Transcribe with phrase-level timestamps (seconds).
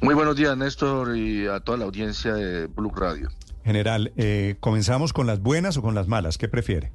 [0.00, 3.28] Muy buenos días, Néstor, y a toda la audiencia de Blue Radio.
[3.64, 6.38] General, eh, ¿comenzamos con las buenas o con las malas?
[6.38, 6.92] ¿Qué prefiere?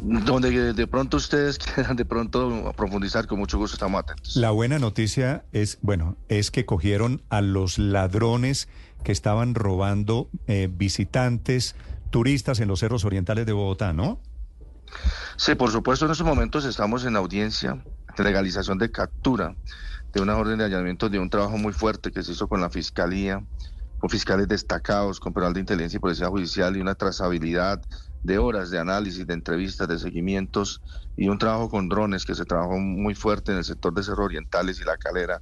[0.00, 4.34] Donde de pronto ustedes quieran de pronto profundizar, con mucho gusto estamos atentos.
[4.34, 8.68] La buena noticia es, bueno, es que cogieron a los ladrones
[9.04, 11.76] que estaban robando eh, visitantes,
[12.10, 14.18] turistas en los cerros orientales de Bogotá, ¿no?
[15.36, 17.82] Sí, por supuesto, en estos momentos estamos en audiencia
[18.16, 19.56] legalización de captura
[20.12, 22.70] de una orden de allanamiento de un trabajo muy fuerte que se hizo con la
[22.70, 23.42] Fiscalía,
[23.98, 27.80] con fiscales destacados, con personal de inteligencia y policía judicial y una trazabilidad
[28.22, 30.80] de horas de análisis, de entrevistas, de seguimientos
[31.16, 34.24] y un trabajo con drones que se trabajó muy fuerte en el sector de Cerro
[34.24, 35.40] Orientales y La Calera.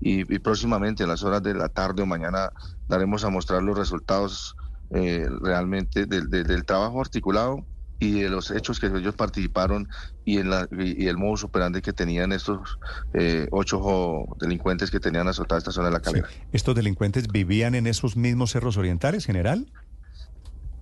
[0.00, 2.52] Y, próximamente, en las horas de la tarde o mañana,
[2.88, 4.56] daremos a mostrar los resultados
[4.90, 7.64] eh, realmente del trabajo articulado
[7.98, 9.88] y de los hechos que ellos participaron
[10.24, 12.78] y, en la, y, el modus operandi que tenían estos
[13.14, 16.28] eh, ocho delincuentes que tenían azotada esta zona de la calera.
[16.52, 19.72] ¿Estos delincuentes vivían en esos mismos cerros orientales, general?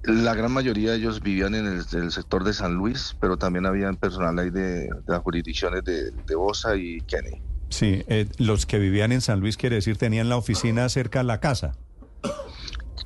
[0.03, 3.97] La gran mayoría de ellos vivían en el, sector de San Luis, pero también habían
[3.97, 7.43] personal ahí de, las jurisdicciones de, de Bosa y Kennedy.
[7.71, 11.23] Sí, eh, los que vivían en San Luis, quiere decir, tenían la oficina cerca a
[11.23, 11.73] la casa.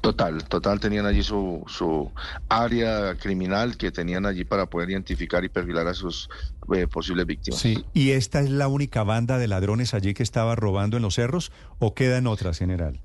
[0.04, 2.12] Total, total, tenían allí su, su
[2.50, 6.28] área criminal que tenían allí para poder identificar y perfilar a sus
[6.74, 7.58] eh, posibles víctimas.
[7.58, 11.14] Sí, ¿y esta es la única banda de ladrones allí que estaba robando en los
[11.14, 13.00] cerros o quedan otras, general?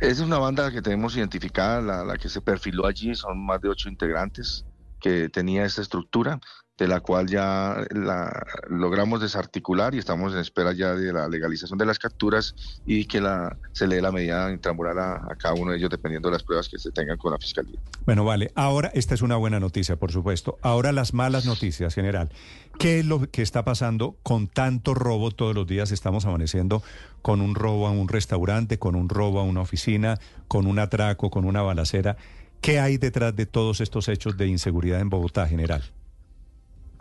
[0.00, 3.68] Es una banda que tenemos identificada, la, la que se perfiló allí, son más de
[3.68, 4.64] ocho integrantes
[4.98, 6.40] que tenía esta estructura
[6.78, 11.78] de la cual ya la logramos desarticular y estamos en espera ya de la legalización
[11.78, 12.54] de las capturas
[12.86, 16.28] y que la, se le dé la medida intramural a, cada uno de ellos dependiendo
[16.28, 17.78] de las pruebas que se tengan con la fiscalía.
[18.06, 18.50] Bueno, vale.
[18.54, 20.58] Ahora, esta es una buena noticia, por supuesto.
[20.62, 22.30] Ahora las malas noticias, general.
[22.78, 25.92] ¿Qué es lo que está pasando con tanto robo todos los días?
[25.92, 26.82] Estamos amaneciendo
[27.20, 30.18] con un robo a un restaurante, con un robo a una oficina,
[30.48, 32.16] con un atraco, con una balacera.
[32.60, 35.82] ¿Qué hay detrás de todos estos hechos de inseguridad en Bogotá, general?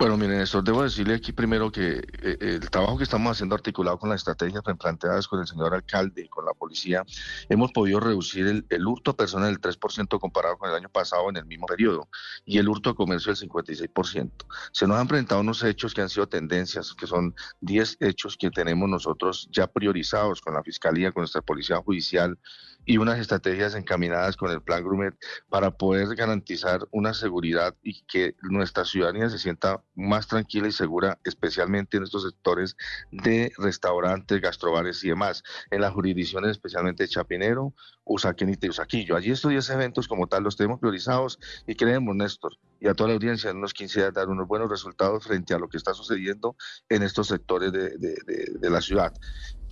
[0.02, 4.00] Bueno, miren, Néstor, debo decirle aquí primero que eh, el trabajo que estamos haciendo articulado
[4.00, 7.06] con las estrategias planteadas con el señor alcalde y con la policía,
[7.50, 11.38] hemos podido reducir el, hurto a personas del 3% comparado con el año pasado en
[11.38, 12.10] el mismo periodo
[12.46, 14.32] y el hurto a comercio del 56%.
[14.72, 18.50] Se nos han presentado unos hechos que han sido tendencias, que son 10 hechos que
[18.50, 22.40] tenemos nosotros ya priorizados con la Fiscalía, con nuestra Policía Judicial
[22.86, 25.16] y unas estrategias encaminadas con el Plan Grumet
[25.50, 31.20] para poder garantizar una seguridad y que nuestra ciudadanía se sienta más tranquila y segura,
[31.24, 32.76] especialmente en estos sectores
[33.12, 39.16] de restaurantes, gastrobares y demás, en las jurisdicciones especialmente de Chapinero, Usaquén y Usaquillo.
[39.16, 43.10] Allí estos 10 eventos como tal los tenemos priorizados y creemos, Néstor, y a toda
[43.10, 45.94] la audiencia en unos 15 días dar unos buenos resultados frente a lo que está
[45.94, 46.56] sucediendo
[46.90, 49.14] en estos sectores de, de la ciudad.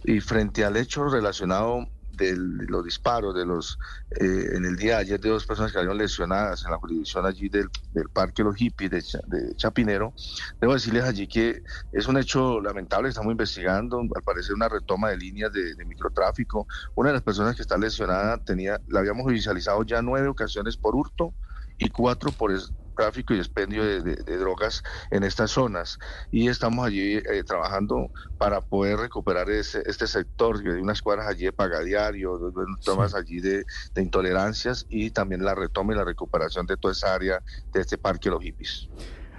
[0.03, 1.87] Y frente al hecho relacionado
[2.19, 3.79] de los disparos de los
[4.11, 7.25] eh, en el día de ayer de dos personas que salieron lesionadas en la jurisdicción
[7.25, 7.69] allí del,
[8.13, 8.91] Parque Los Hippies
[9.27, 10.13] de, Chapinero,
[10.59, 15.17] debo decirles allí que es un hecho lamentable, estamos investigando, al parecer una retoma de
[15.17, 16.67] líneas de, microtráfico.
[16.95, 20.95] Una de las personas que está lesionada tenía, la habíamos judicializado ya nueve ocasiones por
[20.95, 21.33] hurto
[21.77, 22.51] y cuatro por
[22.99, 25.99] tráfico y expendio de, drogas en estas zonas.
[26.31, 31.45] Y estamos allí eh, trabajando para poder recuperar ese, este sector, de unas cuadras allí
[31.45, 32.37] de pagadiario,
[32.83, 33.65] tomas allí de,
[33.95, 38.29] intolerancias y también la retoma y la recuperación de toda esa área de este parque
[38.29, 38.89] Los Hippies.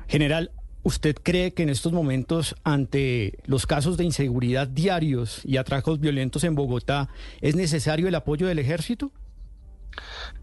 [0.08, 0.50] General,
[0.82, 6.42] ¿Usted cree que en estos momentos, ante los casos de inseguridad diarios y atracos violentos
[6.42, 7.10] en Bogotá,
[7.42, 9.12] es necesario el apoyo del ejército?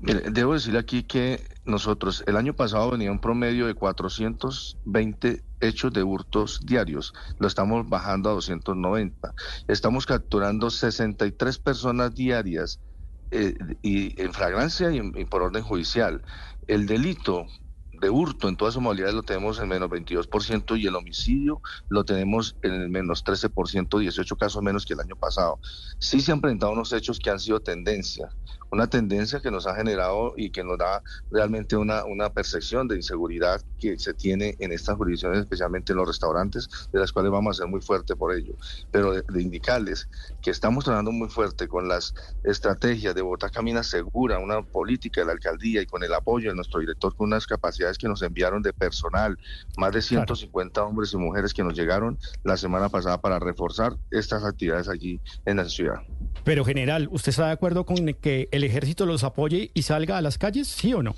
[0.02, 6.04] Debo decir aquí que nosotros el año pasado venía un promedio de 420 hechos de
[6.04, 9.34] hurtos diarios, lo estamos bajando a 290.
[9.68, 12.80] Estamos capturando 63 personas diarias
[13.32, 16.22] eh, y en fragancia y, por orden judicial.
[16.68, 17.46] El delito
[18.00, 22.04] de hurto en todas sus modalidades lo tenemos en menos 22% y el homicidio lo
[22.06, 25.60] tenemos en el menos 13%, 18 casos menos que el año pasado.
[26.00, 28.30] Sí se han presentado unos hechos que han sido tendencia,
[28.72, 31.02] una tendencia que nos ha generado y que nos da
[31.32, 36.08] realmente una, una percepción de inseguridad que se tiene en estas jurisdicciones, especialmente en los
[36.08, 38.54] restaurantes, de las cuales vamos a ser muy fuerte por ello.
[38.92, 40.10] Pero de, de indicarles
[40.42, 45.28] que estamos trabajando muy fuerte con las estrategias de Bogotá Camina Segura, una política de
[45.28, 48.64] la alcaldía y con el apoyo de nuestro director con unas capacidades que nos enviaron
[48.64, 49.38] de personal,
[49.78, 54.44] más de 150 hombres y mujeres que nos llegaron la semana pasada para reforzar estas
[54.44, 56.02] actividades allí en la ciudad.
[56.44, 60.22] Pero general, ¿usted está de acuerdo con que el ejército los apoye y salga a
[60.22, 61.16] las calles, sí o no?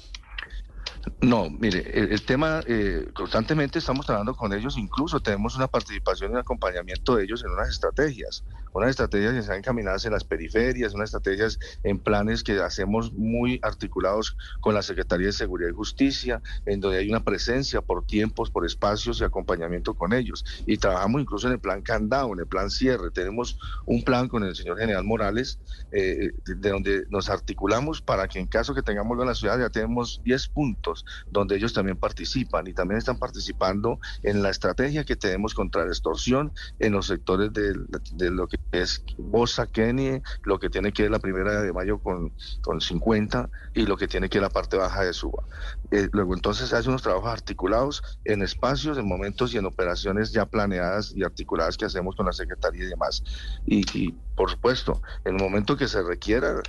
[1.21, 6.33] No, mire, el, tema, eh, constantemente estamos trabajando con ellos, incluso tenemos una participación y
[6.33, 8.43] un acompañamiento de ellos en unas estrategias,
[8.73, 13.59] unas estrategias que están encaminadas en las periferias, unas estrategias en planes que hacemos muy
[13.63, 18.49] articulados con la Secretaría de Seguridad y Justicia, en donde hay una presencia por tiempos,
[18.49, 20.45] por espacios y acompañamiento con ellos.
[20.65, 23.11] Y trabajamos incluso en el plan candado, en el plan cierre.
[23.11, 25.59] Tenemos un plan con el señor General Morales,
[25.91, 29.69] eh, de donde nos articulamos para que en caso que tengamos en la ciudad ya
[29.69, 30.88] tenemos 10 puntos
[31.29, 35.89] donde ellos también participan y también están participando en la estrategia que tenemos contra la
[35.89, 41.11] extorsión en los sectores de, lo que es Bosa, Kenny, lo que tiene que ver
[41.11, 44.77] la primera de mayo con, con 50 y lo que tiene que ver la parte
[44.77, 45.43] baja de Suba.
[45.91, 50.45] Eh, luego entonces hace unos trabajos articulados en espacios, en momentos y en operaciones ya
[50.45, 53.23] planeadas y articuladas que hacemos con la Secretaría y demás.
[53.65, 56.61] Y, y por supuesto, en el momento que se requiera,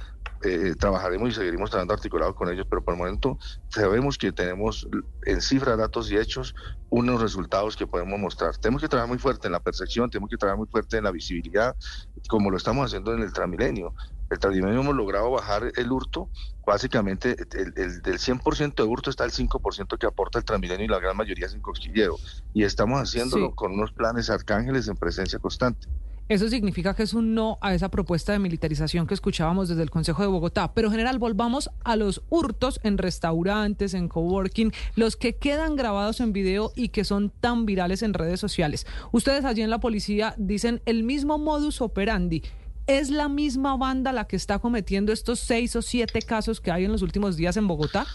[0.43, 3.39] eh, trabajaremos y seguiremos trabajando articulados con ellos, pero por el momento
[3.69, 4.89] sabemos que tenemos
[5.27, 6.55] en cifras, datos y hechos
[6.89, 8.57] unos resultados que podemos mostrar.
[8.57, 11.11] Tenemos que trabajar muy fuerte en la percepción, tenemos que trabajar muy fuerte en la
[11.11, 11.77] visibilidad,
[12.29, 13.95] como lo estamos haciendo en el Transmilenio.
[14.31, 16.31] El Transmilenio hemos logrado bajar el hurto,
[16.65, 20.89] básicamente el, el del 100% de hurto está el 5% que aporta el Transmilenio y
[20.89, 22.17] la gran mayoría es en cosquilleo.
[22.55, 23.53] Y estamos haciéndolo Sí.
[23.57, 25.89] con unos planes arcángeles en presencia constante.
[26.31, 29.91] Eso significa que es un no a esa propuesta de militarización que escuchábamos desde el
[29.91, 30.73] Consejo de Bogotá.
[30.75, 36.33] Pero general, volvamos a los hurtos en restaurantes, en coworking, los que quedan grabados en
[36.33, 38.87] video y que son tan virales en redes sociales.
[39.11, 42.45] Ustedes allí en la policía dicen el mismo modus operandi.
[42.87, 46.85] ¿Es la misma banda la que está cometiendo estos seis o siete casos que hay
[46.85, 48.07] en los últimos días en Bogotá?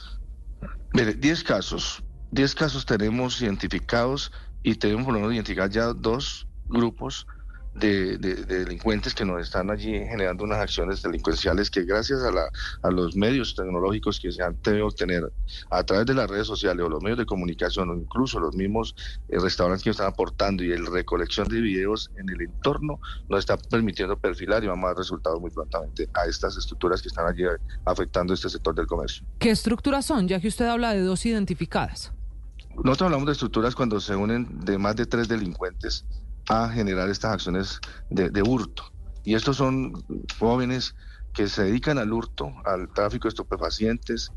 [0.93, 2.01] Mire, 10 casos.
[2.31, 4.31] 10 casos tenemos identificados
[4.63, 7.27] y tenemos por lo menos identificados ya dos grupos
[7.75, 12.31] de, de- de delincuentes que nos están allí generando unas acciones delincuenciales que gracias a,
[12.31, 12.49] la,
[12.81, 15.31] a los medios tecnológicos que se han tenido que obtener
[15.69, 18.95] a través de las redes sociales o los medios de comunicación o incluso los mismos
[19.29, 22.99] eh, restaurantes que nos están aportando y el recolección de videos en el entorno
[23.29, 27.09] nos está permitiendo perfilar y vamos a dar resultados muy prontamente a estas estructuras que
[27.09, 27.43] están allí
[27.85, 29.25] afectando este sector del comercio.
[29.39, 30.27] ¿Qué estructuras son?
[30.27, 32.11] Ya que usted habla de dos identificadas.
[32.75, 36.05] Nosotros hablamos de estructuras cuando se unen de más de tres delincuentes
[36.49, 38.83] a generar estas acciones de, hurto.
[39.23, 39.93] Y estos son
[40.39, 40.95] jóvenes
[41.33, 44.31] que se dedican al hurto, al tráfico de estupefacientes,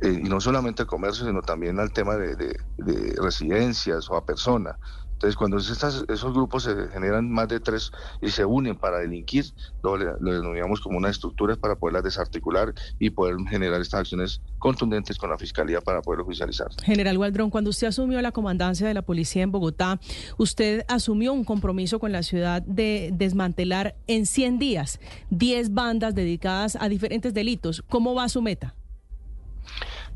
[0.00, 4.16] eh, y no solamente al comercio, sino también al tema de, de- de residencias o
[4.16, 4.78] a persona.
[5.22, 9.44] Entonces, cuando esos grupos se generan más de tres y se unen para delinquir,
[9.80, 15.30] lo, denominamos como una estructura para poderlas desarticular y poder generar estas acciones contundentes con
[15.30, 16.66] la Fiscalía para poderlo judicializar.
[16.82, 20.00] General Waldron, cuando usted asumió la comandancia de la policía en Bogotá,
[20.38, 24.98] usted asumió un compromiso con la ciudad de desmantelar en 100 días
[25.30, 27.84] 10 bandas dedicadas a diferentes delitos.
[27.88, 28.74] ¿Cómo va su meta?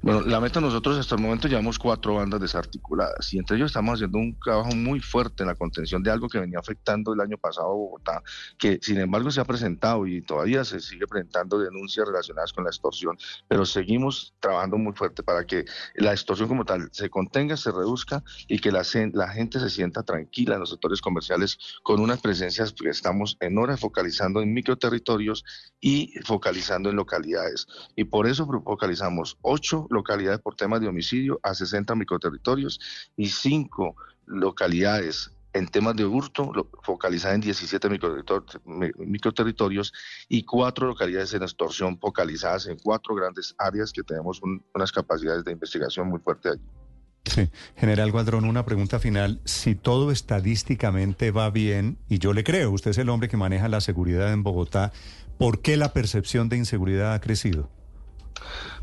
[0.02, 3.94] Bueno, la meta nosotros hasta el momento llevamos cuatro bandas desarticuladas y entre ellos estamos
[3.94, 7.36] haciendo un trabajo muy fuerte en la contención de algo que venía afectando el año
[7.38, 8.22] pasado a Bogotá,
[8.56, 12.70] que sin embargo se ha presentado y todavía se sigue presentando denuncias relacionadas con la
[12.70, 15.64] extorsión, pero seguimos trabajando muy fuerte para que
[15.96, 20.04] la extorsión como tal se contenga, se reduzca y que la, la gente se sienta
[20.04, 25.44] tranquila en los sectores comerciales con unas presencias que estamos en horas focalizando en microterritorios
[25.80, 27.66] y focalizando en localidades.
[27.96, 32.78] Y por eso focalizamos ocho localidades por temas de homicidio a 60 microterritorios
[33.16, 39.92] y cinco localidades en temas de hurto focalizadas en 17 microterritor- mi- microterritorios
[40.28, 45.44] y cuatro localidades en extorsión focalizadas en cuatro grandes áreas que tenemos un- unas capacidades
[45.44, 47.48] de investigación muy fuertes allí.
[47.76, 49.40] General Gualdrón, una pregunta final.
[49.44, 53.68] Si todo estadísticamente va bien, y yo le creo, usted es el hombre que maneja
[53.68, 54.92] la seguridad en Bogotá,
[55.38, 57.68] ¿por qué la percepción de inseguridad ha crecido?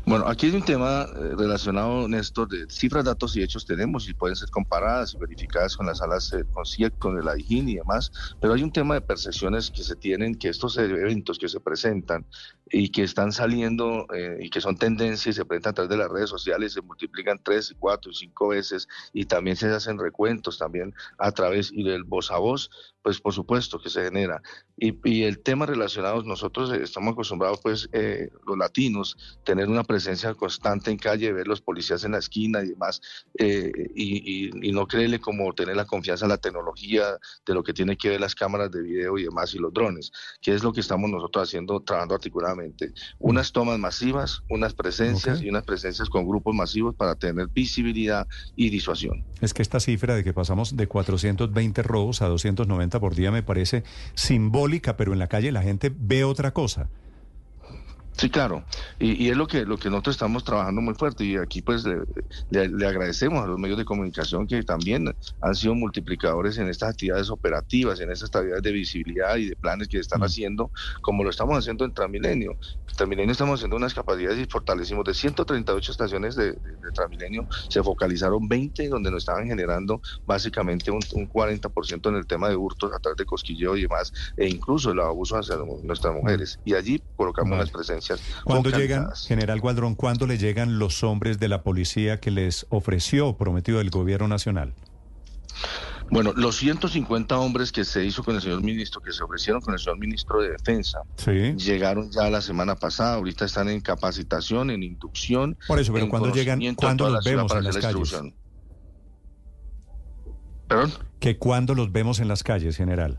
[0.06, 4.12] Bueno, aquí hay un tema eh, relacionado, Néstor, de cifras, datos y hechos tenemos y
[4.12, 7.76] pueden ser comparadas y verificadas con las salas eh, con CIEC, con el AIGIN y
[7.76, 11.58] demás, pero hay un tema de percepciones que se tienen, que estos eventos que se
[11.58, 12.26] presentan
[12.70, 15.96] y que están saliendo eh, y que son tendencias y se presentan a través de
[15.96, 20.58] las redes sociales, se multiplican tres, cuatro y cinco veces y también se hacen recuentos
[20.58, 22.70] también a través y del voz a voz,
[23.00, 24.42] pues por supuesto que se genera.
[24.76, 27.88] Y, y el tema relacionado, nosotros estamos acostumbrados, pues,
[28.46, 32.70] los latinos, tener una presencia constante en calle, ver los policías en la esquina y
[32.70, 33.00] demás,
[33.38, 37.72] eh, y, y, no creerle como tener la confianza en la tecnología de lo que
[37.72, 40.10] tiene que ver las cámaras de video y demás y los drones,
[40.42, 42.92] que es lo que estamos nosotros haciendo, trabajando articuladamente.
[43.20, 48.70] Unas tomas masivas, unas presencias y unas presencias con grupos masivos para tener visibilidad y
[48.70, 49.24] disuasión.
[49.40, 53.44] Es que esta cifra de que pasamos de 420 robos a 290 por día me
[53.44, 53.84] parece
[54.14, 56.90] simbólica, pero en la calle la gente ve otra cosa.
[58.16, 58.62] Sí, claro.
[59.00, 61.24] Y, es lo que, lo que nosotros estamos trabajando muy fuerte.
[61.24, 66.58] Y aquí pues le, agradecemos a los medios de comunicación que también han sido multiplicadores
[66.58, 70.24] en estas actividades operativas, en estas actividades de visibilidad y de planes que están mm.
[70.24, 72.52] haciendo, como lo estamos haciendo en Transmilenio.
[72.52, 76.56] En Transmilenio estamos haciendo unas capacidades y fortalecimos de 138 estaciones de,
[76.94, 82.54] Transmilenio, se focalizaron 20 donde nos estaban generando básicamente un, 40% en el tema de
[82.54, 86.60] hurtos a través de cosquilleo y demás, e incluso el abuso hacia nuestras mujeres.
[86.64, 88.03] Y allí colocamos las presencias
[88.44, 93.28] cuando llegan, general Gualdrón, cuándo le llegan los hombres de la policía que les ofreció
[93.28, 94.74] o prometió el gobierno nacional?
[96.10, 99.74] Bueno, los 150 hombres que se hizo con el señor ministro, que se ofrecieron con
[99.74, 100.98] el señor ministro de Defensa,
[101.56, 105.56] llegaron ya la semana pasada, ahorita están en capacitación, en inducción.
[105.66, 108.14] Por eso, pero cuando llegan, ¿cuándo los vemos en las calles?
[110.68, 110.92] ¿Perdón?
[111.20, 113.18] Que cuando los vemos en las calles, general.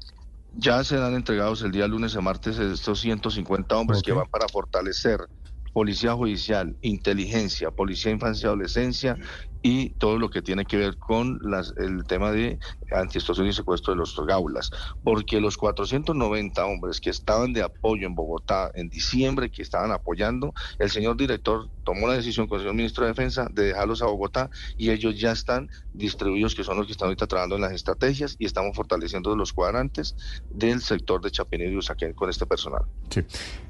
[0.58, 5.20] Ya serán entregados el día lunes y martes estos 150 hombres que van para fortalecer
[5.74, 9.18] policía judicial, inteligencia, policía infancia y adolescencia
[9.62, 12.60] y todo lo que tiene que ver con las, el tema de
[12.92, 14.72] antiestación y secuestro de los gaulas,
[15.04, 20.54] porque los 490 hombres que estaban de apoyo en Bogotá en diciembre, que estaban apoyando,
[20.80, 24.06] el señor director tomó la decisión con el señor ministro de Defensa de dejarlos a
[24.06, 27.72] Bogotá y ellos ya están distribuidos, que son los que están ahorita trabajando en las
[27.72, 30.16] estrategias y estamos fortaleciendo los cuadrantes
[30.50, 32.84] del sector de Chapinero y Usaquén con este personal.
[33.10, 33.24] Sí.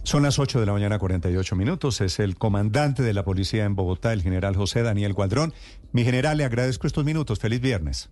[0.04, 2.02] Son las 8 de la mañana, 48 minutos.
[2.02, 5.54] Es el comandante de la policía en Bogotá, el general José Daniel Guadrón.
[5.96, 7.40] Mi general, le agradezco estos minutos.
[7.40, 8.10] Feliz viernes.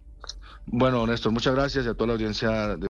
[0.65, 2.77] Bueno, Néstor, muchas gracias y a toda la audiencia.
[2.77, 2.77] De